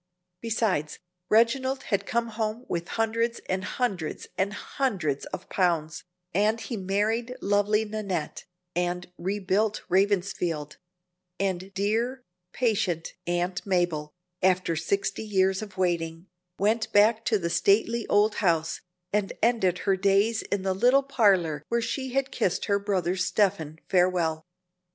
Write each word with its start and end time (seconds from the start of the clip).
Besides, 0.41 0.97
Reginald 1.29 1.83
had 1.83 2.07
come 2.07 2.29
home 2.29 2.65
with 2.67 2.87
hundreds 2.97 3.39
and 3.47 3.63
hundreds 3.63 4.25
and 4.35 4.51
hundreds 4.51 5.25
of 5.27 5.47
pounds; 5.47 6.05
and 6.33 6.59
he 6.59 6.75
married 6.75 7.35
lovely 7.39 7.85
Nannette, 7.85 8.45
and 8.75 9.11
rebuilt 9.19 9.83
Ravensfield; 9.89 10.77
and 11.39 11.71
dear, 11.75 12.23
patient 12.51 13.13
Aunt 13.27 13.63
Mabel, 13.63 14.15
after 14.41 14.75
sixty 14.75 15.21
years 15.23 15.61
of 15.61 15.77
waiting, 15.77 16.25
went 16.57 16.91
back 16.91 17.23
to 17.25 17.37
the 17.37 17.51
stately 17.51 18.07
old 18.07 18.33
house, 18.37 18.81
and 19.13 19.33
ended 19.43 19.77
her 19.85 19.95
days 19.95 20.41
in 20.41 20.63
the 20.63 20.73
little 20.73 21.03
parlor 21.03 21.63
where 21.69 21.79
she 21.79 22.09
had 22.13 22.31
kissed 22.31 22.65
her 22.65 22.79
brother 22.79 23.15
Stephen 23.15 23.77
farewell. 23.87 24.47